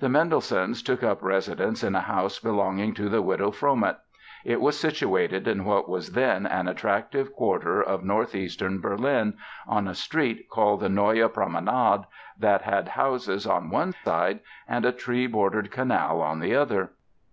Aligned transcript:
The 0.00 0.08
Mendelssohns 0.08 0.82
took 0.82 1.04
up 1.04 1.22
residence 1.22 1.84
in 1.84 1.94
a 1.94 2.00
house 2.00 2.40
belonging 2.40 2.94
to 2.94 3.08
the 3.08 3.22
widow 3.22 3.52
Fromet. 3.52 3.94
It 4.44 4.60
was 4.60 4.76
situated 4.76 5.46
in 5.46 5.64
what 5.64 5.88
was 5.88 6.14
then 6.14 6.46
an 6.46 6.66
attractive 6.66 7.32
quarter 7.32 7.80
of 7.80 8.02
north 8.02 8.34
eastern 8.34 8.80
Berlin, 8.80 9.34
on 9.68 9.86
a 9.86 9.94
street 9.94 10.48
called 10.50 10.80
the 10.80 10.88
Neue 10.88 11.28
Promenade 11.28 12.06
that 12.40 12.62
had 12.62 12.88
houses 12.88 13.46
on 13.46 13.70
one 13.70 13.92
side 14.04 14.40
and 14.66 14.84
a 14.84 14.90
tree 14.90 15.28
bordered 15.28 15.70
canal 15.70 16.20
on 16.22 16.40
the 16.40 16.56
other. 16.56 16.90